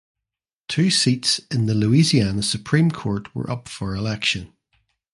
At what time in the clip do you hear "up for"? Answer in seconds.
3.51-3.93